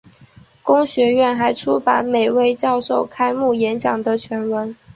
[0.63, 4.75] 公学院还出版每位教授开幕演讲的全文。